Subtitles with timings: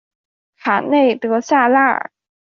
[0.57, 2.09] 卡内德萨拉尔。